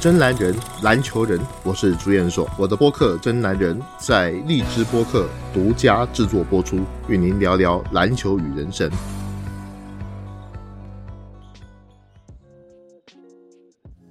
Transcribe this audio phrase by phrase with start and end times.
[0.00, 2.48] 真男人，篮球人，我是朱彦硕。
[2.56, 6.78] 我的播客《真男人》在荔枝播客独家制作播出，
[7.08, 8.88] 与您聊聊篮球与人生。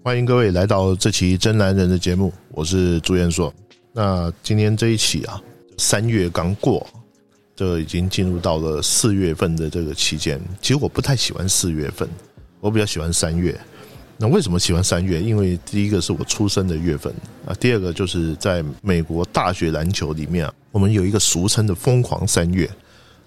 [0.03, 3.53] 欢迎各位来到这期《真男人》的节目，我是朱彦硕。
[3.93, 5.41] 那今天这一期啊，
[5.77, 6.85] 三月刚过，
[7.55, 10.37] 这已经进入到了四月份的这个期间。
[10.61, 12.09] 其实我不太喜欢四月份，
[12.59, 13.57] 我比较喜欢三月。
[14.19, 15.21] 那为什么喜欢三月？
[15.21, 17.13] 因为第一个是我出生的月份
[17.45, 22.67] 啊，第二个就是在美国大学篮球里面啊，我们有一个俗称的“疯狂三月”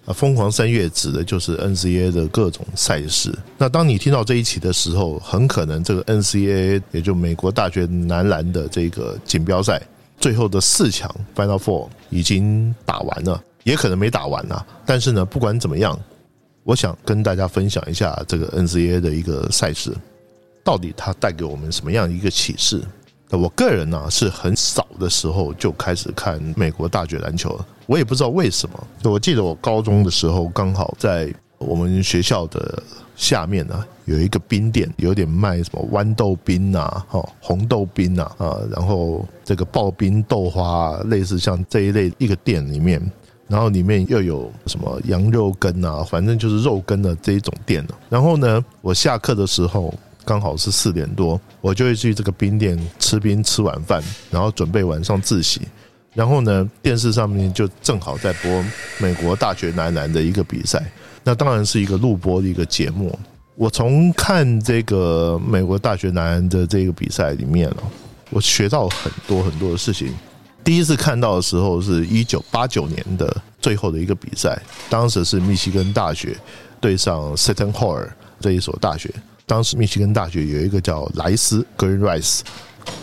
[0.05, 3.33] 啊，“疯狂三月”指的就是 NCAA 的各种赛事。
[3.57, 9.81] 那当你听到这一期的时候，很可能这个 NCAA 也就美国大学男篮的这个锦标赛
[10.19, 14.65] 最后的四强 Final Four 已经打完了，也可能没打完啊。
[14.85, 15.97] 但是呢，不管怎么样，
[16.63, 19.95] 我想跟大家分享一下这个 NCAA 的一个赛事。
[20.63, 22.81] 到底它带给我们什么样一个启示？
[23.29, 28.87] 我个人呢是很早的时候就开始看美国大学篮球了，我也不知道为什么。
[29.05, 32.83] 我记得我高中的时候，刚好在我们学校的
[33.15, 43.01] 下面呢有一个冰店，有点卖什么豌豆冰啊、哈红豆冰啊啊，然后这个刨冰豆花，类似像这一类一个店里面，
[43.47, 47.97] 然后里面又有什么羊肉羹啊，反正就是肉羹的这一种店了。
[48.09, 49.93] 然后呢，我下课的时候。
[50.23, 55.61] 刚好是四点多，我就会去这个冰店吃冰吃晚饭，然后准备晚上自习。
[56.13, 58.65] 然后呢，电视上面就正好在播
[58.99, 60.83] 美国大学男篮的一个比赛，
[61.23, 63.17] 那当然是一个录播的一个节目。
[63.55, 67.83] 我从看这个美国大学男篮的这个比赛里面哦，
[68.29, 70.13] 我学到很多很多的事情。
[70.63, 76.37] 第一次看到的时候是一九八九年的最后的一个比赛，当时是密西根大学
[76.79, 78.05] 对上 Seton Hall
[78.39, 79.09] 这一所大学。
[79.51, 82.39] 当时密西根大学有一个叫莱斯 （Green Rice），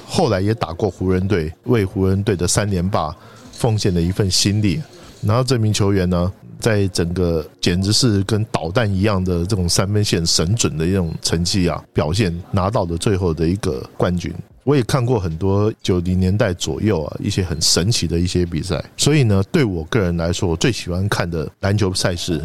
[0.07, 3.15] 后来也打过湖人队，为湖人队的三连霸
[3.53, 4.81] 奉献了一份心力。
[5.21, 14.33] 然后这名球员呢，在整个简直是跟导弹一样的这种三分线神准的一种成绩啊，表现拿到了最后的一个冠军。
[14.65, 22.43] 我也看过很多九零年代左右啊一些很神奇的一些比赛，所以呢，对我个人来说，我最喜欢看的篮球赛事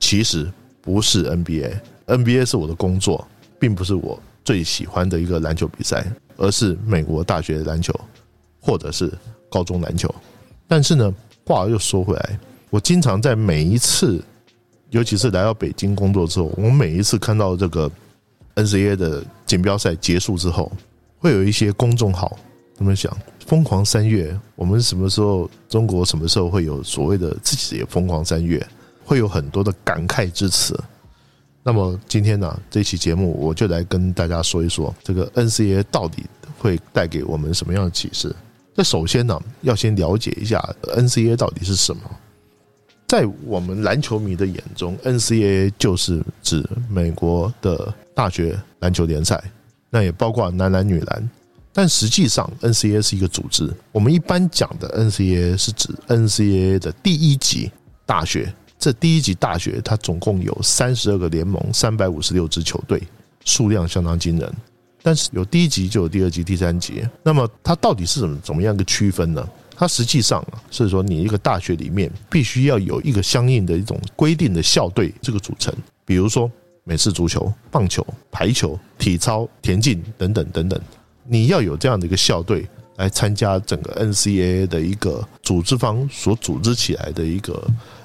[0.00, 0.50] 其实
[0.82, 3.24] 不是 NBA，NBA 是我的工作。
[3.64, 6.04] 并不是我最喜欢的一个篮球比赛，
[6.36, 7.98] 而是美国大学篮球，
[8.60, 9.10] 或者是
[9.48, 10.14] 高中篮球。
[10.68, 11.10] 但是呢，
[11.46, 12.38] 话又说回来，
[12.68, 14.22] 我经常在每一次，
[14.90, 17.90] 尤其是来到北京工作之后，我每一次看到这个
[18.56, 20.70] NCAA 的锦标赛结束之后，
[21.16, 22.38] 会有一些公众号
[22.76, 23.10] 他们想：
[23.46, 28.62] 疯狂三月，我们什么时候中国什么时候会有所谓的自己的疯狂三月？
[29.06, 30.78] 会有很多的感慨之词。
[31.66, 36.22] 那么今天呢，这期节目我就来跟大家说一说这个 NCAA 到底
[36.58, 38.36] 会带给我们什么样的启示。
[38.74, 42.02] 那首先呢，要先了解一下 NCAA 到底是什么。
[43.06, 49.42] 在我们篮球迷的眼中，NCAA 就是指美国的大学篮球联赛，
[49.88, 51.30] 那也包括男篮、女篮。
[51.72, 53.72] 但实际上，NCAA 是一个组织。
[53.90, 57.70] 我们一般讲的 NCAA 是指 NCAA 的第一级
[58.04, 58.52] 大学。
[58.84, 63.02] 这第一级大学，它总共有三十二个联盟，三百五十六支球队，
[63.42, 64.54] 数量相当惊人。
[65.02, 67.02] 但是有第一级就有第二级、第三级。
[67.22, 69.48] 那么它到底是怎么怎么样一个区分呢？
[69.74, 75.74] 它实际上，是说你一个大学里面必须要有一个相应的一种规定的校队这个组成，
[76.04, 76.52] 比如说
[76.84, 80.78] 美式足球、棒球、排球、体操、田径等等等等，
[81.26, 87.62] 你要有这样的一个校队来参加整个 NCAA 的一个组织方所组织起来的一个。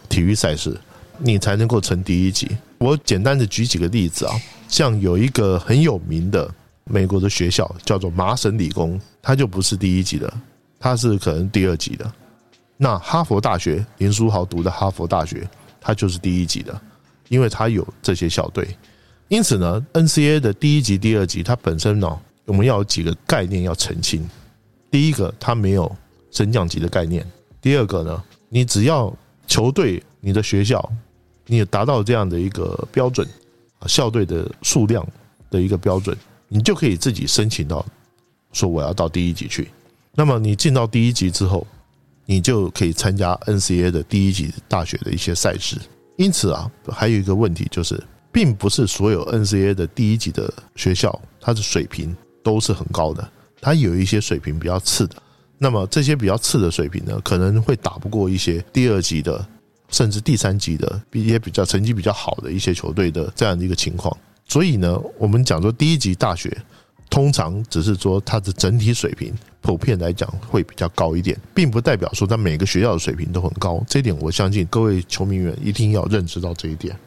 [0.09, 0.75] 体育赛事，
[1.19, 2.49] 你才能够成第一级。
[2.79, 4.33] 我简单的举几个例子啊，
[4.67, 6.51] 像有一个很有名的
[6.85, 10.33] 美国的学校叫做麻省理工，它就不是第一级的，
[10.79, 12.11] 它是可能第二级的。
[12.75, 15.47] 那哈佛大学林书豪读的哈佛大学，
[15.79, 16.81] 它就是第一级的，
[17.27, 18.67] 因为它有这些校队。
[19.27, 24.27] 因此呢，NCA 的第一级、第二级，它本身呢，我们要有几个概念要澄清。
[24.91, 25.93] 第一个，它没有
[26.31, 27.23] 升降级的概念；
[27.61, 29.13] 第二个呢，你只要
[29.47, 30.91] 球队，你的学校，
[31.45, 33.27] 你达到这样的一个标准，
[33.87, 35.05] 校队的数量
[35.49, 37.85] 的一个标准，你就可以自己申请到，
[38.51, 39.69] 说我要到第一级去。
[40.15, 41.65] 那么你进到第一级之后，
[42.25, 45.77] 你就可以参加 NCA 的第一级大学的一些赛事。
[46.17, 53.31] 因此啊，还有一个问题就是，并不是所有 NCA 的第一级的学校，它的水平都是很高的，
[53.61, 55.15] 它有一些水平比较次的。
[55.57, 59.45] 那么这些比较次的水平呢，可能会打不过一些第二级的，
[59.89, 64.15] 甚至第三级的一些比较成绩比较好的一些球队的这样的一个情况。
[64.47, 66.57] 所以呢，我们讲说第一级大学
[67.09, 73.83] 通常只是说它的整体水平普遍来讲会比较高一点，并不代表说它每个学校的水平都很高。
[73.87, 76.97] 这点我相信各位球迷们一定要认知到这一点。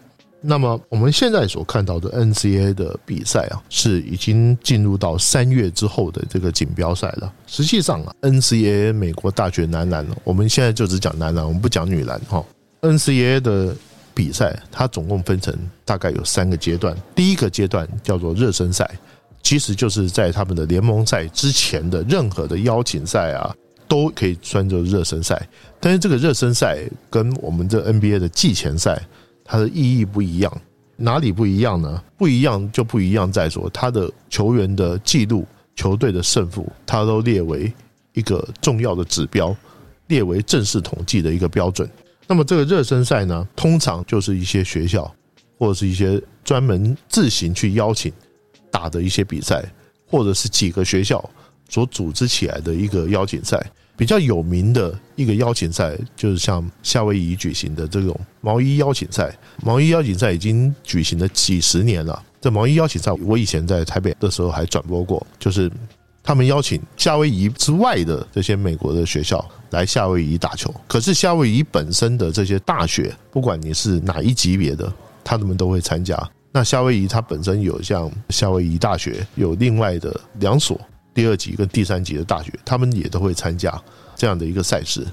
[0.44, 7.32] 那么我们现在所看到的 NCA 的比赛啊，是已经进入到三月之后的这个锦标赛了。
[7.46, 12.44] 实际上啊，NCAA 美国大学男篮，我们现在就只讲男篮，我们不讲女篮哈。
[12.80, 13.72] NCAA 的
[14.12, 18.90] 比赛它总共分成大概有三个阶段，第一个阶段叫做热身赛，
[19.44, 23.54] 其实就是在他们的联盟赛之前的任何的邀请赛啊，
[23.86, 25.40] 都可以算作热身赛。
[25.78, 29.00] 但是这个热身赛跟我们这 NBA 的季前赛。
[29.52, 30.50] 它的意义不一样，
[30.96, 32.02] 哪里不一样呢？
[32.16, 35.46] 不一样就不一样，在说他的球员的记录、
[35.76, 37.70] 球队的胜负，它都列为
[38.14, 39.54] 一个重要的指标，
[40.06, 41.86] 列为正式统计的一个标准。
[42.26, 45.14] 那么这个热身赛呢，通常就是一些学校
[45.58, 48.10] 或者是一些专门自行去邀请
[48.70, 49.62] 打的一些比赛，
[50.06, 51.22] 或者是几个学校
[51.68, 53.62] 所组织起来的一个邀请赛。
[53.96, 59.32] 比较有名的一个邀请赛，就是像夏威夷举行的这种毛衣邀请赛。
[59.62, 62.22] 毛衣邀请赛已经举行了几十年了。
[62.40, 65.70] 这毛衣邀请赛，我以前在台北的时候还转播过，就是
[66.22, 70.74] 他们邀请夏威夷之外的这些美国的学校来夏威夷打球。
[70.88, 74.92] 可是夏威夷本身的这些大学，不管你是哪一级别的，
[75.22, 76.18] 他们都会参加。
[76.50, 80.80] 那夏威夷它本身有像夏威夷大学，有另外的两所。
[81.14, 83.80] 第二级跟第三级的大学，他们也都会参加
[84.16, 85.06] 这样的一个赛事。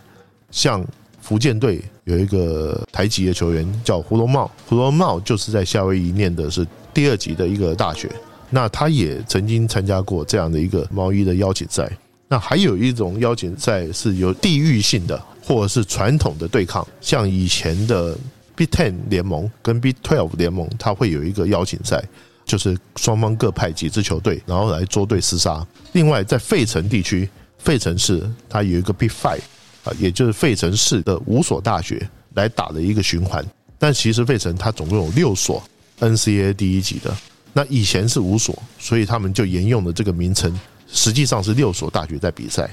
[0.52, 0.86] 像
[1.22, 8.10] 福建队有一个台籍的球员叫胡龙茂，胡龙茂就是在夏威夷念的是第二级的一个大学，
[8.50, 11.92] 那他也曾经参加过这样的一个毛衣的邀请赛。
[12.28, 18.18] 那还有一种邀请赛是有地域性的，或者是传统的对抗，像以前的
[18.56, 22.04] B Ten 联盟跟 B Twelve 联盟，它会有一个邀请赛。
[22.50, 25.64] 就是双方各派几支球队，然后来捉对厮杀。
[25.92, 27.30] 另外，在费城地区，
[27.60, 29.42] 费城市它有一个 Big Five
[29.84, 33.46] 啊，也就是费城市的五所大学来打的一个循环。
[33.78, 35.62] 但其实费城它总共有六所
[36.00, 37.16] NCAA 第一级的，
[37.54, 40.60] 那以前是五所，所以他们就沿用了这个名称，
[40.92, 42.68] 实际上是六所大学在比赛。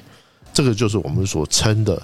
[0.54, 2.02] 这个就是我们所称的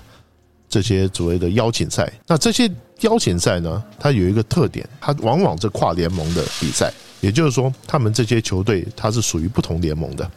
[0.69, 2.13] 这些所谓的邀请赛。
[2.27, 2.71] 那这些
[3.01, 6.93] 邀请赛呢，它有一个特点，它往往是跨联盟的比赛。
[7.23, 10.31] 也就是说，他们这些球队它是属于不同联盟的。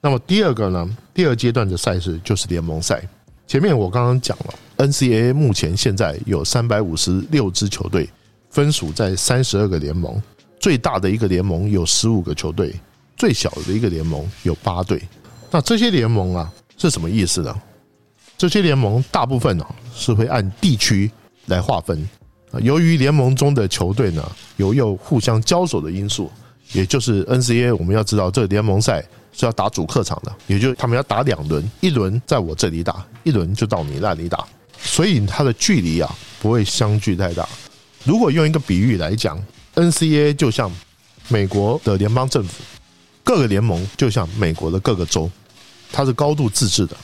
[0.00, 0.96] 那么第二个呢？
[1.14, 3.00] 第二阶段的赛事就是联盟赛。
[3.46, 8.08] 前面我刚刚讲了，NCAA 目前现在有三百五十六支球队，
[8.48, 10.20] 分属在三十二个联盟。
[10.58, 12.74] 最大的一个联盟有十五个球队，
[13.16, 15.00] 最小的一个联盟有八队。
[15.50, 17.54] 那这些联盟啊是什么意思呢？
[18.38, 21.10] 这些联盟大部分呢是会按地区
[21.46, 22.08] 来划分。
[22.60, 26.30] 由于联盟中的球队呢有有互相交手的因素，
[26.72, 29.02] 也就是 NCAA 我们要知道，这个联盟赛
[29.32, 34.46] 是要打主客场的，也就他们要打两轮，一轮在我这里打，一轮就到你那里打，
[34.78, 37.48] 所以它的距离啊不会相距太大。
[38.04, 39.42] 如果用一个比喻来讲
[39.74, 40.70] ，NCAA 就像
[41.28, 42.62] 美国的联邦政府，
[43.24, 45.30] 各个联盟就像美国的各个州，
[45.90, 46.96] 它是高度自治的，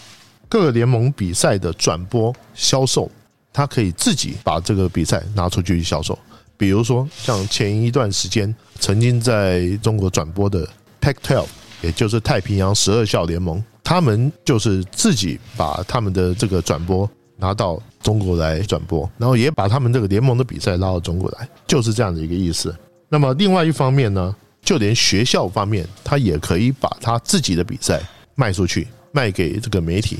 [0.49, 3.11] 各个联盟比赛的转播销售。
[3.53, 6.19] 他可以自己把这个比赛拿出去销售，
[6.57, 10.69] 比如说像前一段时间曾经在中国转播的
[11.01, 11.45] Pac-12，
[11.83, 22.75] 也就是太平洋十二校联盟，他们就是自己把他们的这个转播拿到中国来转播，然后也把他们这个联盟的比赛拉到中国来，就是这样的一个意思。
[23.09, 28.03] 那么另外一方面呢，就连学校方面，他也可以把他自己的比赛
[28.35, 30.19] 卖出去，卖给这个媒体。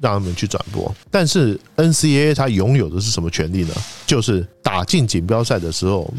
[0.00, 3.74] 让他们去转播，但是 NCAA 它拥有的是什么权利呢？
[4.06, 6.12] 就是打进锦标赛的时候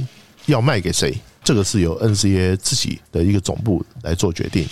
[0.47, 4.67] 要卖给谁，这个是由 NCAA 自己的一个总部来做决定。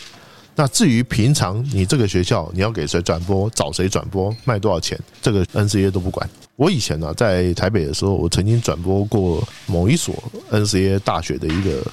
[0.55, 6.29] 那至于平常你这个学校你要给谁转播，找谁转播，卖多少钱，这个 NCAA 都不管。
[6.55, 10.15] 我以前呢在台北的时候，我曾经转播过某一所
[10.51, 11.83] NCAA 大学的一个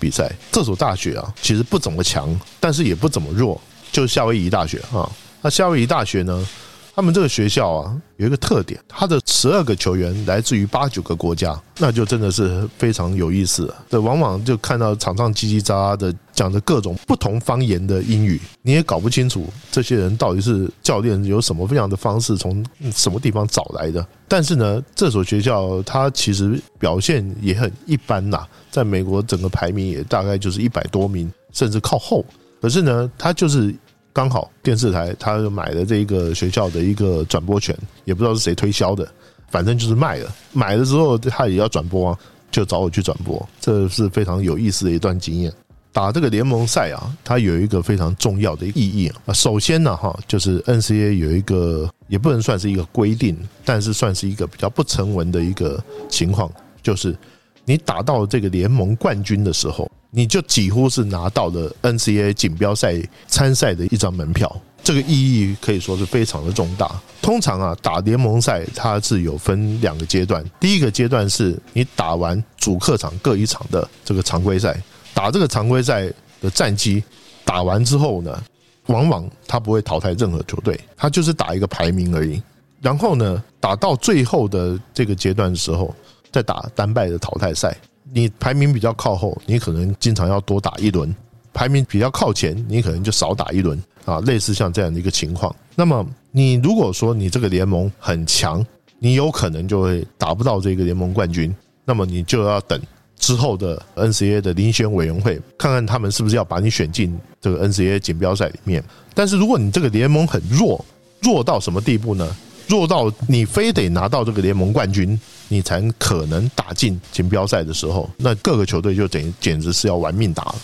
[0.00, 0.32] 比赛。
[0.50, 3.60] 这所大学啊，其实不怎么强，但是也不怎么弱，
[3.92, 5.08] 就是夏威夷大学啊。
[5.40, 6.46] 那夏威夷大学呢？
[6.94, 13.72] 他们这个学校啊，有一个特点，他的十二个球员来自于八九个国家，那就真的是非常有意思。
[13.88, 24.04] 这往往就看到场上叽叽喳喳的讲着各种不同方言的英语，你也搞不清楚这些人到底是教练有什么样的方式从什么地方找来的。
[24.26, 32.26] 但是呢，这所学校它其实表现也很一般呐，在美国整个排名也大概就是一百多名，甚至靠后。
[32.60, 33.72] 可是呢，它就是。
[34.18, 37.72] 刚好电视台他就买了这个学校的一个转播权，
[38.04, 39.08] 也不知道是谁推销的，
[39.48, 40.34] 反正就是卖了。
[40.52, 42.18] 买了之后他也要转播啊，
[42.50, 45.52] 就找我去转播，这是非常有意思的一段经验。
[45.92, 49.32] 打这个联盟赛啊，它有一个非常重要的意义啊。
[49.32, 56.50] 首先呢，哈，就是 NCA 有一个也不能算是一个规定，但是算是一个比较不成文的一个情况，
[56.82, 57.16] 就是
[57.64, 62.96] 你打到这个联盟冠军的时候，你就几乎是拿到了 NCA 锦标赛
[63.26, 64.60] 参赛的一张门票。
[64.82, 66.90] 这个意义可以说是非常的重大。
[67.20, 74.80] 通常啊，打联盟赛它是有分两个阶段，第一个阶段是你打完主客场各一场的这个常规赛。
[75.12, 76.10] 打这个常规赛
[76.40, 77.02] 的战绩
[77.44, 78.42] 打完之后呢，
[78.86, 82.40] 往往他不会淘汰任何球队，他就是打一个排名而已。
[82.80, 85.94] 然后呢，打到最后的这个阶段的时候，
[86.32, 87.76] 再打单败的淘汰赛。
[88.12, 91.08] 你排名比较靠后，你可能经常要多打一轮；
[91.52, 94.20] 排名比较靠前，你可能就少打一轮啊。
[94.20, 95.54] 类似像这样的一个情况。
[95.74, 98.64] 那么，你如果说你这个联盟很强，
[98.98, 102.80] 你有可能就会打不到这个联盟冠军，那么你就要等。
[103.16, 108.82] 之后的 NCA 的遴选委员会，看看他们是不是要把你选进这个 NCA 锦标赛里面。
[109.12, 110.84] 但是如果你这个联盟很弱，
[111.20, 112.36] 弱到什么地步呢？
[112.68, 120.56] 弱到你非得拿到这个联盟冠军，你才可能打进锦标赛的时候，那各个球队就等于简直是要玩命打了。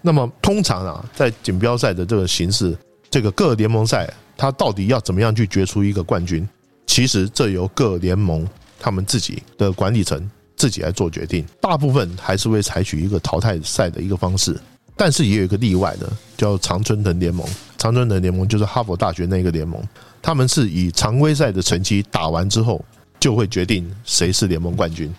[0.00, 2.76] 那么通常啊，在锦标赛的这个形式，
[3.10, 6.48] 这个各联盟赛，它到底要怎么样去决出一个冠军？
[6.86, 8.48] 其实这由各联盟
[8.80, 10.30] 他们自己的管理层。
[10.58, 14.60] 自己来做决定，大部分还是会采取一个淘汰赛的一个方式，
[14.96, 17.46] 但是也有一个例外的，叫常春藤联盟。
[17.78, 19.80] 常春藤联盟就是哈佛大学那个联盟，
[20.20, 22.84] 他们是以常规赛的成绩打完之后，
[23.20, 25.12] 就会决定谁是联盟冠军。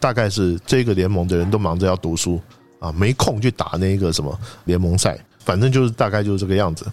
[0.00, 2.40] 大概是这个联盟的人都忙着要读书
[2.78, 6.86] 啊，没空去打那个什么联盟赛，反正就是大概就是这个样子。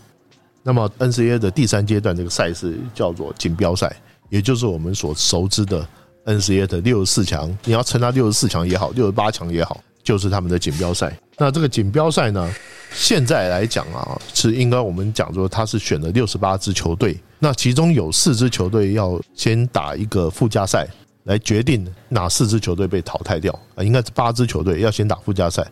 [0.63, 3.95] 那么 NCAA 的第三阶段这个赛事叫做锦标赛，
[4.29, 5.87] 也就是我们所熟知的。
[6.25, 11.15] NCAA 的六十四强，你要称它六十四强也好，六十八强也好，就是他们的锦标赛。
[11.37, 12.51] 那这个锦标赛呢，
[12.91, 20.87] 现在来讲啊，是应该我们讲说，它是选了六十八支球队，那其中有四支球队要先打一个附加赛，
[21.23, 25.65] 来决定哪四支球队被淘汰掉啊，应该是八支球队要先打附加赛，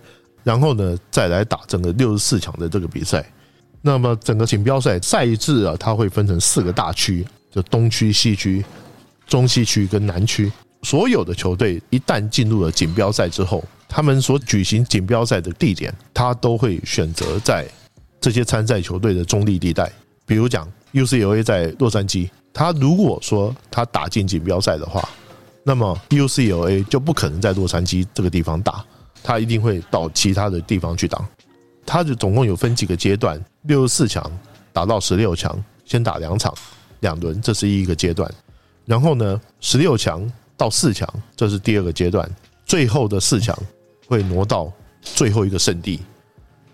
[0.44, 3.26] 然后呢再来打整个六十四强的这个比赛。
[3.82, 8.64] 那么整个锦标赛赛制啊，它会分成四个大区，就东区、西区。
[9.26, 10.52] 中西区跟南区
[10.84, 17.66] 所有的球队一旦进入了锦标赛之后，他们所举行锦标赛的地点，他都会选择在
[18.20, 19.90] 这些参赛球队的中立地带。
[20.26, 25.08] 比如讲，UCLA 在洛杉矶，他如果说他打进锦标赛的话，
[25.64, 28.84] 那么 UCLA 就不可能在洛杉矶这个地方打，
[29.22, 31.24] 他一定会到其他的地方去打。
[31.86, 34.24] 他就总共有分几个阶段，六十四强
[34.72, 36.54] 打到十六强，先打两场
[37.02, 38.32] 两轮，这是一个阶段。
[38.86, 42.30] 然后呢，十六强到四强，这是第二个阶段。
[42.66, 43.58] 最后的四强
[44.08, 44.72] 会挪到
[45.02, 46.00] 最后一个圣地。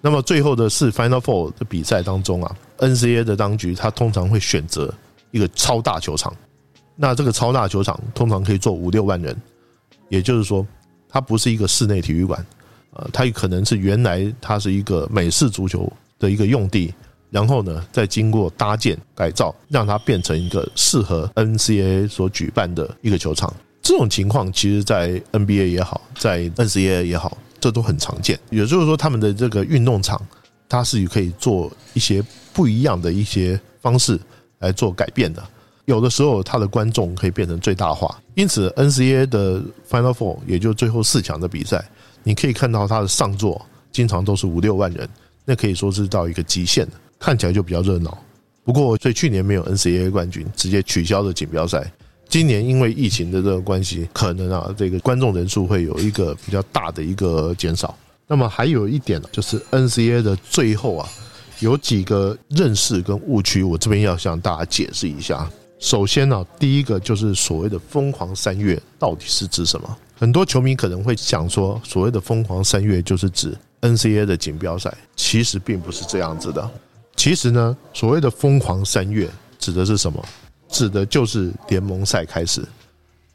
[0.02, 4.94] 那么最后的是 Final Four 的比赛当中啊，NCAA 的当局他通常会选择
[5.32, 6.34] 一个超大球场。
[6.96, 9.36] 那这个超大球场通常可以坐五六万人，
[10.10, 10.66] 也就是说，
[11.08, 12.46] 它不是一个室内体育馆，
[12.92, 16.94] 呃，它可能是原来它是一个美式足球的一个用地。
[17.32, 23.54] 然后呢，再经过搭建改造，让它变成一个适合 NCAA 所举办的一个球场。
[23.84, 28.40] 这种情况，其实，在 NBA 也好，在 NCAA 也好，这都很常见。
[28.50, 30.22] 也就是说，他们的这个运动场，
[30.68, 32.24] 它是可以做一些
[32.54, 34.20] 不一样的一些方式
[34.60, 35.44] 来做改变的。
[35.86, 38.20] 有的时候，它的观众可以变成最大化。
[38.36, 41.84] 因此，NCAA 的 Final Four，也就最后四强的比赛，
[42.24, 45.10] 你可以看到它的上座经常都是五六万人，
[45.46, 46.94] 那可以说是到一个极限的。
[47.18, 48.18] 看起来就比较热闹，
[48.64, 51.92] 不过所以去年没有 NCAA 冠军，直接取消了锦标赛。
[52.30, 57.98] 今年因为疫情的这个关系，可能啊这个观众人数会有一个比较大的一个减少。
[58.28, 61.10] 那么还有一点呢就是 N C A 的最后啊，
[61.60, 65.50] 有几个认识跟误区，我这边要向大家解释一下。
[65.80, 69.98] 首先呢，第一个就是所谓的疯狂三月到底是指什么？
[70.16, 76.70] 很多球迷可能会想说，所谓的疯狂三月就是指 N C A 的锦标赛，其实并不是这样子的。
[77.16, 80.24] 其实呢，所谓的疯狂三月指的是什么？
[80.70, 82.64] 指的就是联盟赛开始。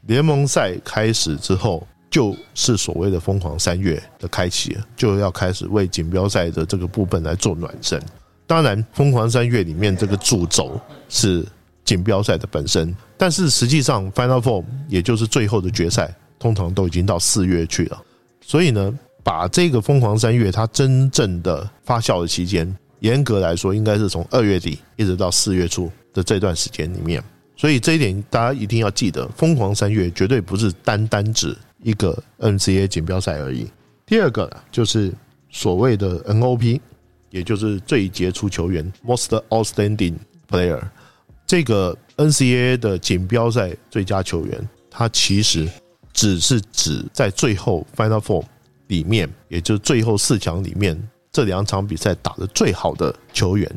[0.07, 8.01] 联盟赛开始之后，就是所谓的疯狂三月的开启，就要开始为锦标赛的这个部分来做暖身。
[8.47, 11.43] 当然，疯狂三月里面这个主轴是
[11.83, 17.99] 锦标赛的本身，但是实际上 Final Four 也就是最后的决赛，通常都已经到四月去了。
[18.41, 22.71] 所以呢，把这个疯狂三月它真正的发酵的期间。
[22.99, 27.21] 严格来说，应该是从二月底一直到四月初的这段时间里面，
[27.57, 33.69] 所以这一点大家一定要记得，疯狂三月绝对不是单单指一个 NCA 锦标赛而已。
[34.05, 35.13] 第二个呢就是
[35.49, 36.79] 所谓的 NOP，
[37.31, 40.15] 也就是最杰出球员 （Most Outstanding
[40.49, 40.81] Player）。
[41.45, 45.69] 这个 NCAA 的锦标赛最佳球员，他其实
[46.13, 48.45] 只是指在最后 Final Four
[48.87, 50.97] 里面，也就是最后四强里面
[51.31, 53.69] 这两场比赛打的最好的球员，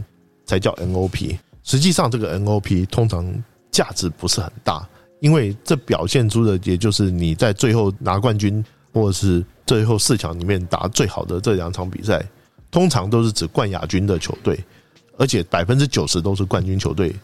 [0.47, 1.37] 才叫 NOP。
[1.69, 3.31] 实际上，这个 NOP 通常
[3.71, 4.89] 价值不是很大，
[5.21, 12.27] 因为这表现出的也就是你在最后拿冠军，或者是最后四强里面打最好的这两场比赛，
[12.71, 14.59] 通常都是指冠亚军的球队，
[15.19, 17.15] 而且百分之九十都是冠军球队。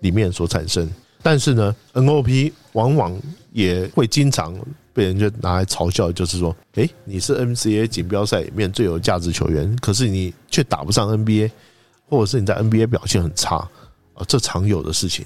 [0.00, 0.88] 里面所产生，
[1.24, 4.54] 但是呢，NOP 往往也会经常
[4.92, 11.50] 被人家拿来嘲笑，就是说，哎，你是 NCAA 锦标赛里面最有价值球员，可是你却打不上 NBA，
[12.08, 13.68] 或者是你在 NBA 表现很差
[14.18, 15.24] 啊，这常有的事情。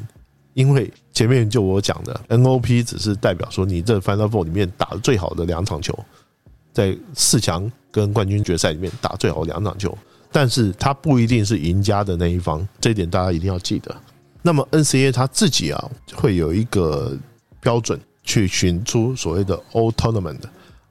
[0.54, 5.98] 因为前面就我讲的，NOP 只是代表说你这 Final Four 里面打的最好的两场球，
[6.74, 9.96] 在四强跟冠军决赛里面打最好的两场球，
[10.30, 13.96] 但是它不一定是赢家的那一方，这一点大家一定要记得。
[14.42, 17.16] 那么 NCA 他自己啊会有一个
[17.60, 20.40] 标准去选出所谓的 All Tournament，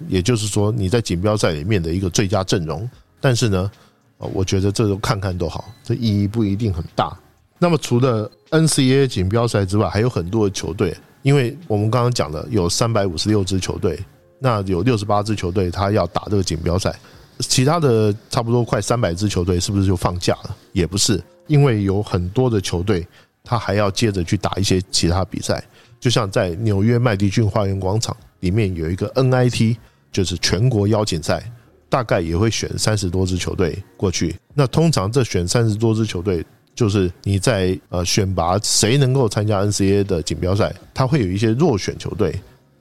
[0.07, 2.89] 也就是说你在锦标赛里面的一个最佳阵容。
[3.19, 3.69] 但是呢，
[4.17, 7.15] 啊，我觉得这都看看都好，这意义不一定很大。
[7.61, 14.03] 那么除了 NCA 锦标赛之外，还有很多的球队，因为我们刚刚讲的有三百五十六支球队，
[14.39, 16.91] 那有六十八支球队他要打这个锦标赛，
[17.37, 20.55] 其他的差不多快三百支球队是不是就放假了？
[20.71, 23.07] 也不是，因为有很多的球队。
[23.43, 25.63] 他还要接着去打一些其他比赛，
[25.99, 29.77] 就像在纽约麦迪逊花园广场里面有一个 NIT，
[30.11, 31.51] 就是全国邀请赛，
[31.89, 34.35] 大概也会选三十多支球队过去。
[34.53, 42.33] 那通常这选三十多支球队，就是你在呃选拔谁能够参加 NCA 的锦标赛，他会有一些弱选球队，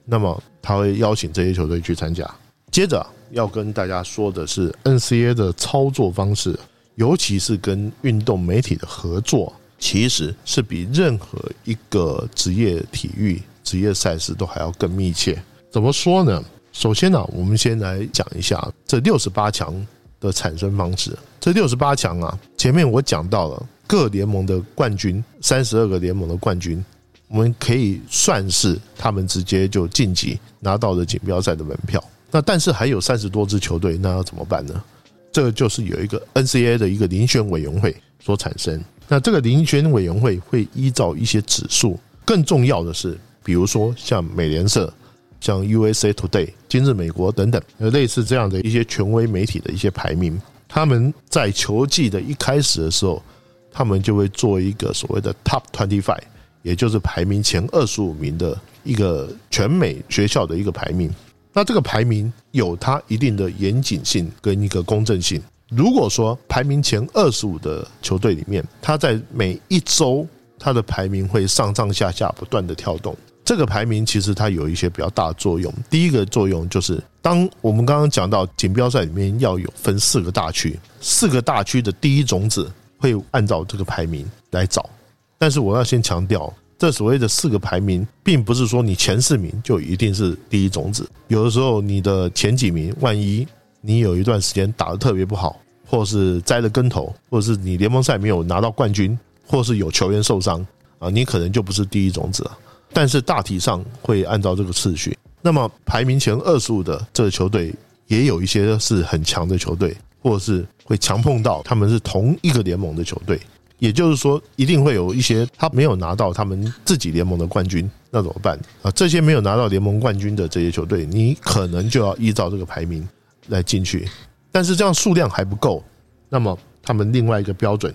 [0.05, 2.29] 那么他会邀请这些球队去参加。
[2.71, 6.57] 接着要跟大家说的是 NCAA 的操作方式，
[6.95, 9.53] 尤其是跟运动媒体的合作。
[9.83, 15.35] 其实是比任何一个职业体育、职业赛事都还要更密切。
[15.71, 16.39] 怎么说呢？
[16.71, 19.73] 首先呢，我们先来讲一下这六十八强
[20.19, 21.17] 的产生方式。
[21.41, 26.85] 这六十八强啊，前面我讲到了各联盟的冠军，三十二个联盟的冠军，
[27.29, 32.01] 我们可以算是他们直接就晋级，拿到了锦标赛的门票。
[32.29, 34.83] 那但是还有三十多支球队，那要怎么办呢？
[35.31, 38.79] 这个就是有一个 NCAA 的一个遴选委员会所产生。
[39.07, 44.93] 那这个遴选委员会会依照一些指数，更重要的是，比如说像美联社、
[45.39, 50.39] 像 USA Today、今日美国等等，类似这样的一些权威媒体的一些排名，
[50.73, 53.21] 他们在球季的一开始的时候，
[53.69, 56.23] 他们就会做一个所谓的 Top Twenty Five，
[56.61, 61.11] 也就是排名前二十五名的一个全美学校的一个排名。
[61.51, 65.41] 那这个排名有它一定的严谨性跟一个公正性。
[65.67, 70.25] 如果说排名前二十五的球队里面，他在每一周
[70.57, 73.13] 他的排名会上上下下不断的跳动，
[73.51, 75.73] 这个排名其实它有一些比较大的作用。
[75.89, 84.89] 第一个作用就是，当我们刚刚讲到锦标赛里面要有分四个大区，四个大区的第一种子会按照这个排名来找。
[85.37, 93.45] 但是我要先强调，这所谓的四个排名，并不是说你前四名就一定是第一种子，有的时候你的前几名万一。
[93.81, 100.65] 你有一段时间打得特别不好，或是栽了跟头，或者是你联盟赛没有拿到冠军，或是有球员受伤
[100.99, 102.57] 啊，你可能就不是第一种子了。
[102.93, 105.17] 但是大体上会按照这个次序。
[105.41, 107.73] 那么排名前二十五的这个球队，
[108.07, 113.39] 也有一些是很强的球队，或者是会强碰到他们是同一个联盟的球队。
[113.79, 118.91] 也就是说，一定会有一些他没有拿到他们自己联盟的冠军，那怎么办啊？
[118.91, 123.07] 这些没有拿到联盟冠军的这些球队，你可能就要依照这个排名。
[123.47, 124.07] 来进去，
[124.51, 125.83] 但是这样数量还不够。
[126.29, 127.93] 那么他们另外一个标准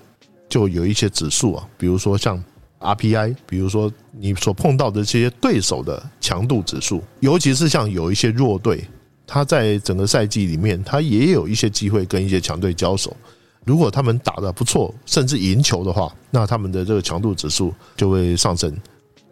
[0.49, 2.43] 就有一些指数啊，比如说像
[2.81, 8.85] RPI，比如说你所碰到的这些对手的强度指数，尤其是像有一些弱队，
[9.27, 13.17] 他在整个赛季里面，他也有一些机会跟一些强队交手。
[13.65, 18.77] 如果他们打的不错，甚至赢球的话，那他们的这个强度指数就会上升。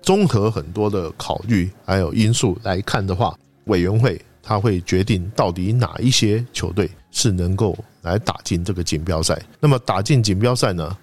[0.02, 4.20] 综合很多的考虑还有因素来看的话，委员会。
[4.46, 9.40] 他会决定到底哪一些球队是能够来打进这个锦标赛。
[9.58, 10.94] 那么打进锦标赛呢？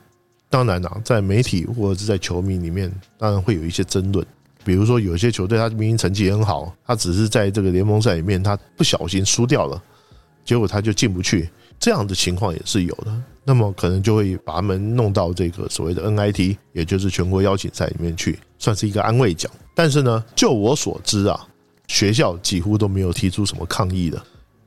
[0.52, 4.24] 当然了，在媒体或者是在球迷里面，当然会有一些争论。
[4.64, 9.82] 比如说，有些球队他明明成绩很好，他只是在这个联盟赛里面他不小心输掉了，
[10.46, 11.50] 结果他就进不去。
[11.80, 13.24] 这样的情况也是有的。
[13.44, 19.52] 那么可能就会把他们弄到这个所谓的 NIT，也就是全国邀请赛里面去，算是一个安慰奖。
[19.74, 21.48] 但是呢，就我所知啊。
[21.88, 24.22] 学校几乎都没有提出什么抗议的，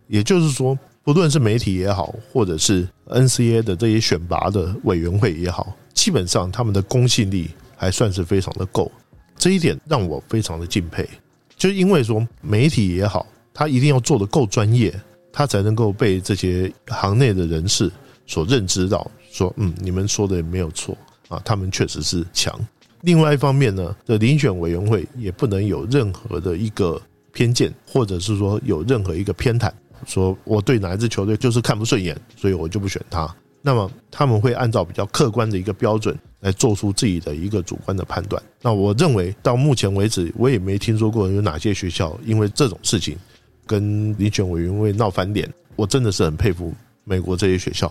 [0.09, 8.91] 也就是说，不论是媒体也好，或者是 NCA 的这些选拔的委员会也好，基本上他们的公信力还算是非常的够。
[9.37, 11.07] 这一点让我非常的敬佩，
[11.59, 14.99] 就因为说媒体也好，他一定要做的够专业，
[15.31, 17.91] 他才能够被这些行内的人士
[18.27, 20.97] 所认知到，说嗯，你们说的也没有错
[21.29, 22.59] 啊，他们确实是强。
[23.03, 26.99] 另外一方面呢，的遴选委员会也不能有任何的一个
[27.35, 29.71] 偏见，或者是说有任何一个偏袒，
[30.07, 33.33] 说我对哪一支球队就是看不顺眼，所以我就不选他。
[33.63, 38.43] 那么他们会按照比较客观的一个标准来做出自己的一个主观的判断。
[38.61, 43.17] 那我认为到目前为止，我也没听说过有哪些学校因为这种事情
[43.67, 45.51] 跟遴选委员会闹翻脸。
[45.77, 47.91] 我真的是很佩服美国这些学校。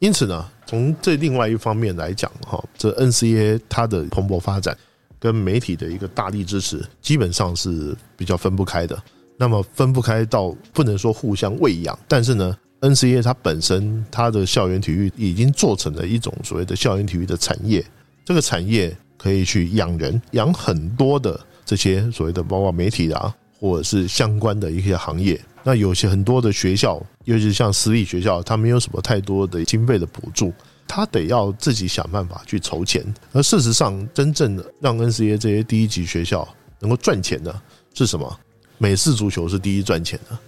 [0.00, 4.76] 因此呢，从这另外一方面来讲，哈，这 NCA 它的蓬勃发展
[5.20, 9.00] 跟媒体的一个大力支持，基本上是比较分不开的。
[9.36, 12.56] 那么分不开到不能说互相喂养，但是呢。
[12.80, 17.82] NCA 它本身它的校园体育已经做成了一种所谓的校园体育的产业，
[18.26, 25.40] 这个产业可以去养人，养很多的这些所谓的包括媒体啊，或者是相关的一些行业。
[25.62, 30.52] 那有些很多的学校，尤其是像私立学校，它没有什么太多的经费的补助，
[30.86, 33.02] 它得要自己想办法去筹钱。
[33.32, 36.46] 而事实上，真正的让 NCA 这些第一级学校
[36.80, 37.58] 能够赚钱的
[37.94, 38.40] 是什么？
[38.78, 40.38] 美式足球是第一赚钱的，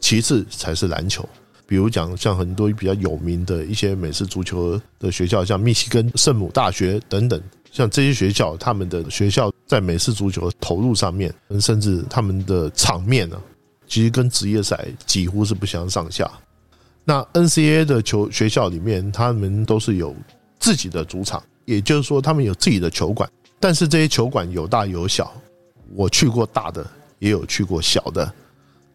[0.00, 1.26] 其次才是篮球。
[1.66, 13.36] 比如讲，像很多比较有名的一些美式足球的学校，像密西根圣母大学等等，像这些学校，他们的学校在美式足球投入上面，甚至他们的场面呢，
[13.88, 16.30] 其实跟职业赛几乎是不相上下。
[17.04, 20.14] 那 NCAA 的球学校里面，他们都是有
[20.60, 23.28] 自己的主场，也就是说，他们有自己的球馆。
[23.58, 25.32] 但是这些球馆有大有小，
[25.94, 26.86] 我去过大的，
[27.18, 28.32] 也有去过小的，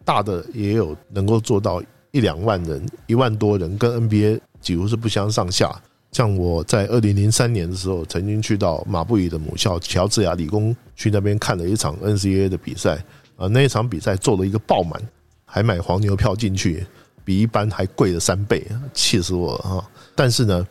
[0.04, 1.82] 大的也有能够做到。
[2.14, 5.74] 一两万人，一万多人，跟 NBA 几乎是不相上下。
[6.10, 13.02] 像我在二零零三年的时候，曾经去到马布里的母校乔治亚理工去那边看了一场 NCAA 的比赛
[13.38, 15.02] 啊，那一场比赛做了一个爆满，
[15.46, 16.86] 还买黄牛票进去，
[17.24, 19.90] 比一般还贵了三倍，气死我了哈！
[20.14, 20.66] 但是呢，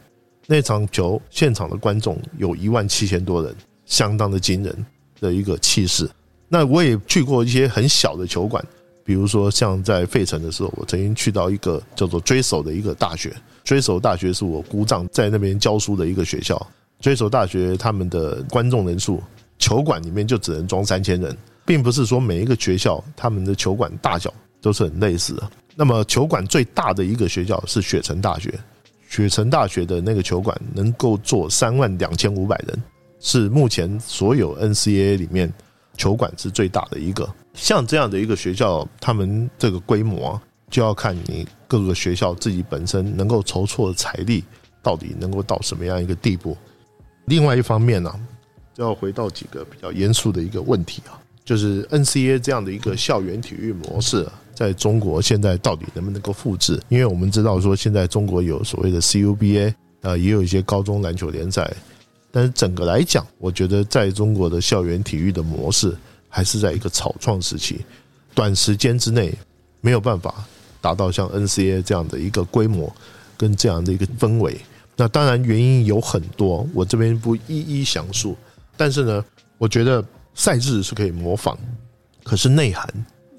[0.46, 4.86] 那场球现场的观众有一万七千多人，相当的惊人
[5.20, 6.08] 的一个气势。
[6.54, 8.62] 那我也去过一些很小的球馆。
[9.06, 13.34] 比如说，像在费城的时候，我曾经去到一个叫做追手的一个大学。
[13.64, 16.62] 追手大学是我姑丈在那边教书的一个学校。
[17.00, 19.24] 追手大学他们的观众人数，
[19.58, 21.36] 球馆里面就只能装三千人，
[21.66, 25.50] 并不是说每一个学校他们的球馆大小都是很类似的。
[25.74, 28.54] 那么，球馆最大的一个学校是雪城大学。
[29.10, 32.84] 雪城大学的那个球馆能够坐三万两千五百人，
[33.20, 35.52] 是目前所有 NCAA 里面
[36.02, 37.32] 球馆是最大的一个。
[37.54, 44.44] 像这样的一个学校，他们这个规模就要看你各个学校自己本身能够筹措的财力
[44.82, 46.58] 到底能够到什么样一个地步。
[47.26, 48.12] 另外一方面呢，
[48.74, 56.82] 就要回到几个比较严肃的一个问题啊，就是 NCA 这样的一个校园体育模式，在中国现在到底能不能够复制？
[56.90, 61.72] 因为我们知道说现在中国有所谓的 CUBA，呃，也有一些高中篮球联赛，
[62.32, 65.96] 但是整个来讲，我觉得在中国的校园体育的模式。
[66.34, 67.82] 还是在一个草创时期，
[68.34, 69.38] 短时间之内
[69.82, 70.48] 没有办法
[70.80, 72.90] 达到像 NCA 这样的一个规模
[73.36, 74.58] 跟这样的一个氛围。
[74.96, 78.38] 那当然原因有很多，我这边不一一详述。
[78.78, 79.26] 但是呢，
[79.58, 80.02] 我觉得
[80.34, 81.58] 赛制是可以模仿，
[82.24, 82.88] 可是内涵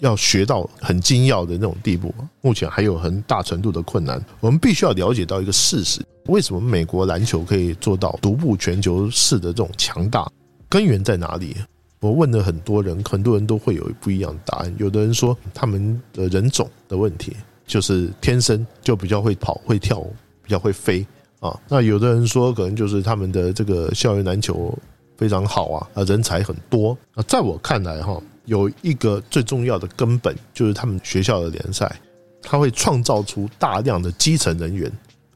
[0.00, 4.22] 要学到很精要的那种地步，目前还有很大程度的困难。
[4.38, 10.30] 我们必须要了解到一个事实：为什么美国篮球可以做到独步全球式的这种强大？
[10.68, 11.56] 根源在哪里？
[12.00, 14.74] 我问了很多人，很多人都会有不一样的答案。
[14.78, 20.00] 有的人说他们的人种的问题，就是天生就比较会跑、会跳、
[20.42, 21.06] 比较会飞
[21.38, 21.56] 啊。
[21.68, 24.76] 那有的人说，可能就是他们的这个校园篮球
[25.16, 27.22] 非常好啊，啊，人才很多啊。
[27.28, 31.94] 在我看来，哈，有一个最重要的根本，就是他们学校的联赛，
[32.42, 34.90] 它会创造出大量的基层人员，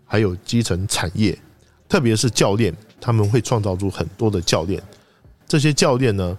[0.06, 1.36] 还有基层产业，
[1.88, 4.82] 特别是教练，他们会创造出很多的教练。
[5.46, 6.38] 这些教练呢？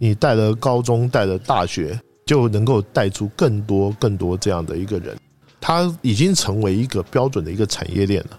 [0.00, 5.16] 你带了高中，带了大学，就能够带出更多、更多这样的一个人。
[5.60, 8.38] 他已经成为一个标准的一个产业链了。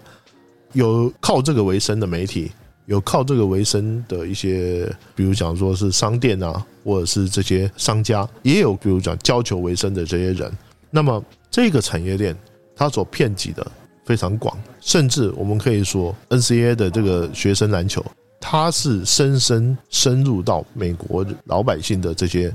[0.72, 2.50] 有靠这个为生的媒体，
[2.86, 10.50] 有靠这个为生的一些，比如讲说是商店啊，或者是这些商家，也有比如讲教球为生的这些人。
[10.90, 12.34] 那么这个产业链，
[12.74, 13.70] 它所遍及的
[14.10, 18.04] 非常广，甚至我们可以说，NCA 的这个学生篮球。
[18.40, 22.52] 它是深深深入到美国老百姓的这些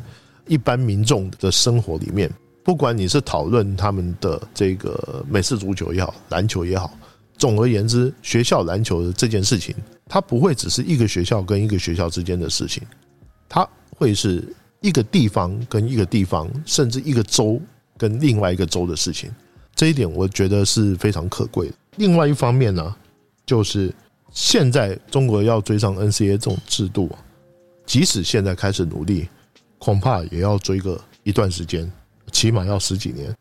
[0.47, 2.29] 一般民众的生活里面，
[2.61, 6.91] 不管你是讨论他们的这个美式足球也好，篮球也好，
[7.37, 9.73] 总而言之，学校篮球的这件事情，
[10.09, 12.83] 它不会只是一个学校跟一个学校之间的事情，
[13.47, 14.43] 它会是
[14.81, 17.57] 一个地方跟一个地方，甚至一个州
[17.97, 19.31] 跟另外一个州的事情。
[19.75, 21.73] 这一点我觉得是非常可贵的。
[21.97, 22.95] 另外一方面呢，
[23.45, 23.93] 就是
[24.31, 27.09] 现在中国要追上 NCA 这种制度，
[27.85, 29.27] 即使现在开始努力。
[29.77, 31.91] 恐怕也要追个一段时间，
[32.31, 33.31] 起码要十几年。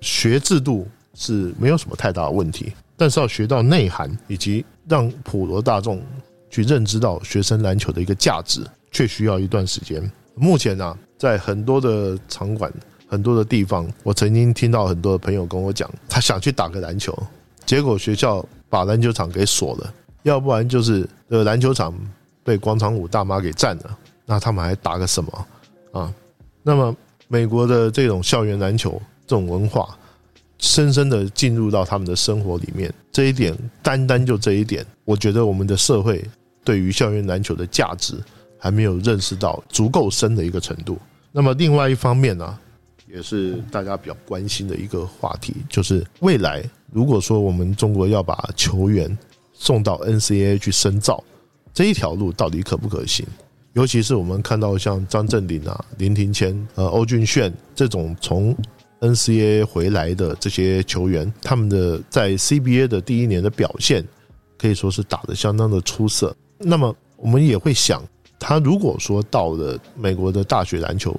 [0.00, 6.00] 学制度是没有什么太大的问题，但是要学到内涵，以及让普罗大众
[6.48, 10.10] 去认知到学生篮球的一个价值，却需要一段时间。
[10.34, 12.72] 目前呢，在很多的场馆、
[13.12, 17.14] 很多的地方，我曾经听到很多的朋友跟我讲，他想去打个篮球，
[17.66, 21.92] 结果学校把篮球场给锁了，要不然就是呃篮球场
[22.42, 25.46] 被广场舞大妈给占了，那他们还打个什么？
[25.92, 26.10] 啊，
[26.62, 26.96] 那么
[27.28, 28.92] 美国的这种校园篮球
[29.26, 29.94] 这种文化，
[30.56, 32.90] 深深的进入到他们的生活里面。
[33.12, 36.24] 这一点，单单就这一点，我觉得我们的社会
[36.64, 38.14] 对于校园篮球的价值
[38.56, 40.96] 还没有认识到足够深的一个程度。
[41.30, 42.58] 那么另外一方面呢，
[43.12, 49.16] 也是大家比较关心的一个话题，就是未来如果说我们中国要把球员
[49.52, 51.22] 送到 NCAA 去深造，
[51.74, 53.26] 这一条路到底可不可行？
[53.74, 58.56] 尤其是我们看到像张镇麟啊、林庭谦、呃欧俊炫这种从
[59.00, 64.02] NCAA 回来的这些球员，他们的在 CBA 的第一年的表现
[64.58, 66.34] 可以说是打得相当的出色。
[66.58, 68.02] 那么我们也会想，
[68.38, 71.14] 他如果说到了美国的大学篮球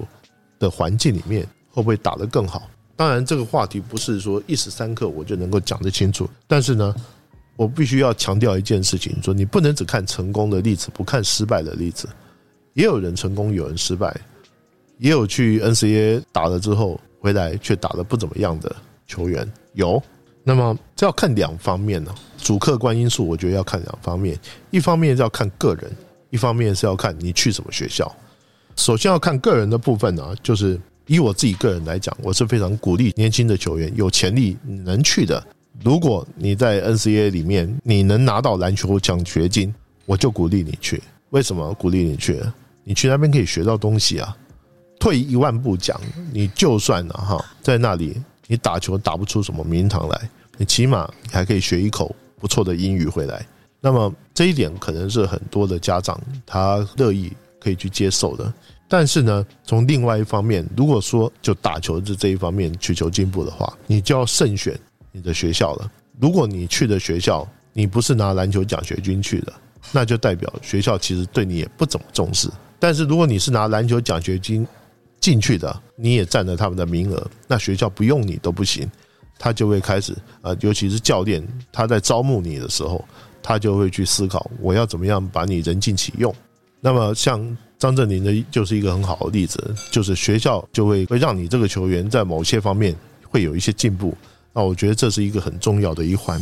[0.58, 2.62] 的环境里面，会不会打得更好？
[2.96, 6.30] 当然，这个话题不是说一时三刻我就能够讲得清楚。
[6.46, 6.94] 但是呢，
[7.56, 12.08] 我必须要强调一件事情：说你不能只看成功的例子，不看失败的例子。
[12.74, 14.16] 也有人成功，有人失败，
[14.98, 18.74] 也有去 NCAA 打了之后回来却打得不怎么样的
[19.08, 20.00] 球员有。
[20.44, 24.38] 那么这要看两方面呢，主客观因素，我觉得要看两方面。
[24.70, 25.90] 一方面是要看个人，
[26.30, 28.14] 一方面是要看你去什么学校。
[28.76, 35.44] 首先要看个人的部分呢，就是以我自己个人来讲，我是非常鼓励年轻的球员有潜力能去的。
[35.82, 39.74] 如果你在 NCAA 里面你能拿到篮球奖学金，
[40.06, 41.02] 我就鼓励你去。
[41.30, 42.40] 为什么鼓励你去？
[42.84, 44.36] 你去那边可以学到东西啊！
[45.00, 46.00] 退一万步讲，
[46.32, 53.44] 你就算了哈，在那里你打球打不出什么名堂来，你起码你还可以学一口不错的英语回来。
[53.80, 58.50] 那么这一点可能是很多的家长他乐意可以去接受的。
[58.86, 64.78] 但是呢，从另外一方面，如果说就打球这这一方面去求进步的话，你就要慎选
[65.10, 65.90] 你的学校了。
[66.20, 69.52] 如果你去的学校，你不是拿篮球奖学金去的，
[69.90, 72.48] 那就代表学校其实对你也不怎么重视。
[72.78, 74.66] 但是如果你是拿篮球奖学金
[75.18, 78.88] 进去的，你也占了他们的名额，那学校不用你都不行，
[79.38, 81.42] 他就会开始呃，尤其是教练
[81.72, 83.02] 他在招募你的时候，
[83.42, 86.32] 他就会去思考我要怎么样把你人尽其用。
[86.84, 92.94] 那么像张镇麟的就是一个很好的例子，就是学校就会会让你这个球员在某些方面
[93.26, 94.14] 会有一些进步。
[94.52, 96.38] 那我觉得这是一个很重要的一环。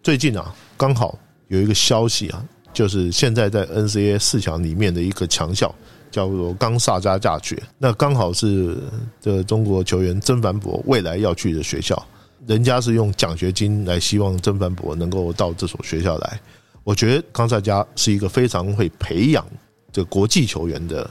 [0.00, 2.44] 最近啊，刚好有一个消息啊。
[2.72, 5.72] 就是现在在 NCAA 四强里面的一个强校，
[6.10, 7.60] 叫做冈萨加大学。
[7.78, 8.76] 那刚好是
[9.20, 12.00] 这中国球员曾凡博未来要去的学校。
[12.48, 16.40] 人家是用奖学金来希望曾凡博能够到这所学校来。
[16.82, 19.46] 我觉得冈萨加是一个非常会培养
[19.94, 21.08] 这国际球员的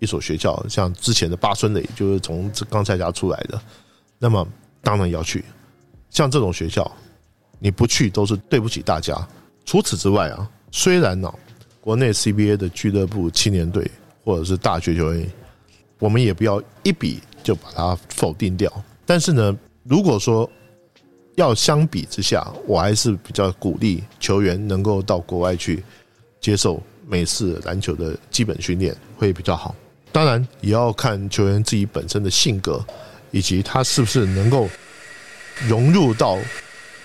[0.00, 0.62] 一所学校。
[0.68, 3.58] 像之前的八村垒就是从刚才家出来的。
[4.18, 4.46] 那么
[4.82, 5.44] 当然要去。
[6.10, 6.90] 像这种学校，
[7.60, 9.16] 你不去都是对不起大家。
[9.64, 10.50] 除此之外啊。
[10.72, 11.32] 虽然呢，
[11.80, 13.88] 国内 CBA 的俱乐部青年队
[14.24, 15.28] 或者是大学球员，
[15.98, 18.72] 我们也不要一笔就把它否定掉。
[19.06, 20.48] 但是呢，如果说
[21.36, 25.82] 要相比之下，我还是比较鼓励球员能够到国外去
[26.40, 29.74] 接受美式篮球的基本训练，会比较好。
[30.12, 32.84] 当然，也要看球员自己本身的性格，
[33.32, 34.68] 以及他是不是能够
[35.66, 36.38] 融入到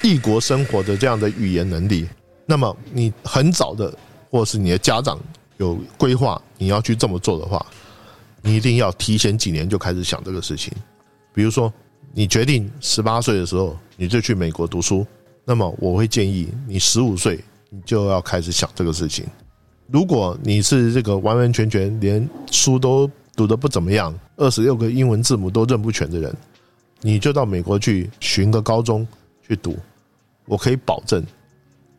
[0.02, 2.08] 异国生活的这样的语言能力。
[2.46, 3.92] 那么你很早的，
[4.30, 5.20] 或是你的家长
[5.58, 7.66] 有规划你要去这么做的话，
[8.42, 10.72] 你一定要提前几年就开始想这个事情。
[11.34, 11.74] 比如说，
[12.14, 15.06] 你决定十八岁的时候你就去美国读书，
[15.44, 17.40] 那么我会建议你十五岁
[17.70, 19.26] 你就要开始想这个事情。
[19.88, 26.36] 如果你是这个完完全全连书都读得不怎么样，二十六个英文字母都认不全的人，
[27.02, 29.08] 你就到美国去寻个高中
[29.48, 29.78] 去读，
[30.46, 31.24] 我可以保证。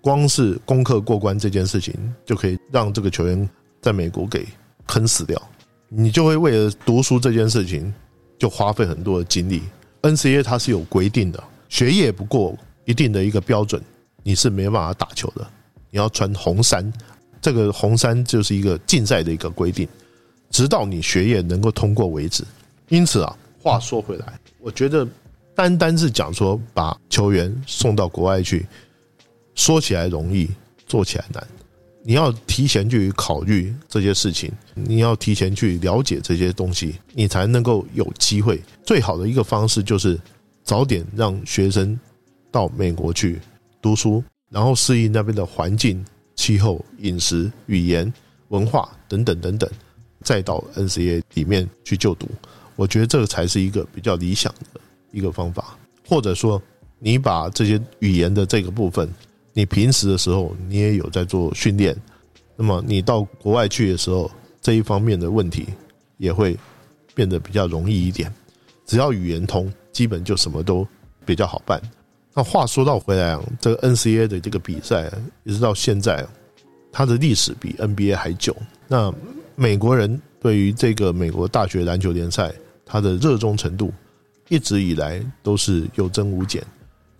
[0.01, 1.94] 光是功课过关这件事情，
[2.25, 3.49] 就可以让这个球员
[3.81, 4.46] 在美国给
[4.87, 5.40] 坑死掉。
[5.88, 7.92] 你就会为了读书这件事情，
[8.38, 9.62] 就花费很多的精力。
[10.03, 13.83] NCAA 它是有规定的，学业不过一定的一个标准，
[14.22, 15.44] 你是没办法打球的。
[15.90, 16.92] 你要穿红衫，
[17.46, 19.87] 这个红衫就是一个竞赛的一个规定，
[20.50, 22.42] 直到你学业能够通过为止。
[22.88, 25.06] 因此啊，话说回来，我觉得
[25.54, 28.66] 单单是讲说把球员送到国外去，
[29.54, 30.50] 说起来容易，
[30.88, 31.46] 做起来难。
[32.02, 38.61] 你要提前去考虑这些事情，你要提前去了解这些东西，你才能够有机会。
[38.85, 40.18] 最好的一个方式就是
[40.64, 41.96] 早点让学生
[42.50, 43.38] 到美国去
[43.80, 46.04] 读书，然后适应那边的环境、
[46.37, 48.12] 气候、饮食、语言、
[48.49, 49.68] 文化等等等等，
[50.22, 52.29] 再到 NCA 里面去就读。
[52.77, 56.62] 我觉得这个才是一个比较理想的一个方法，或者说
[56.99, 59.09] 你把这些语言的这个部分。
[59.53, 61.96] 你平时的时候，你也有在做训练，
[62.57, 65.68] 那么你到国外去的时候，这一方面的问题
[66.18, 66.55] 也会
[67.14, 68.31] 变得比较容易一点。
[68.85, 70.87] 只要语言通，基本就什么都
[71.25, 71.81] 比较好办。
[72.37, 75.11] 那话说到回来啊，这个 NCA 的这个比赛，
[75.44, 76.22] 一直到现在，
[76.92, 78.55] 它的历史比 NBA 还久。
[78.87, 79.11] 那
[79.55, 82.53] 美国人对于这个美国大学篮球联赛，
[82.85, 83.90] 它的热衷程度
[84.51, 86.62] 一直以来都是有增无减。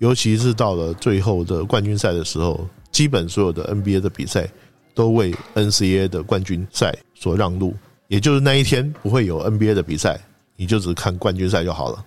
[0.01, 4.47] 尤其是到了最后的冠军赛的时候，基本所有的 NBA 的比赛
[4.93, 7.75] 都为 NCAA 的冠军赛所让路，
[8.09, 10.21] 也就是那一天不会有 NBA 的比赛，
[10.57, 12.05] 你就只看冠军赛就好了。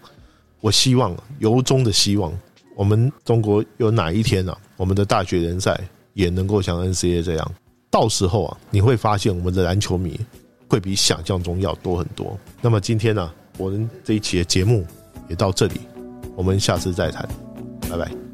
[0.61, 2.31] 我希望由衷的希望，
[2.79, 5.77] 我们中国有哪一天啊，我们的大学联赛
[6.13, 7.51] 也能够像 NCAA 这样，
[7.91, 10.17] 到时候啊，你会发现我们的篮球迷
[10.69, 12.39] 会比想象中要多很多。
[12.61, 14.85] 那么今天呢，我们这一期的节目
[15.27, 15.81] 也到这里，
[16.37, 17.27] 我们下次再谈。
[17.89, 18.28] 拜拜。